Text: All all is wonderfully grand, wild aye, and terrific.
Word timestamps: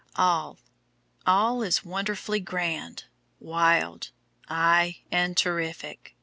All 0.15 0.57
all 1.27 1.61
is 1.61 1.85
wonderfully 1.85 2.39
grand, 2.39 3.03
wild 3.39 4.09
aye, 4.49 5.01
and 5.11 5.37
terrific. 5.37 6.15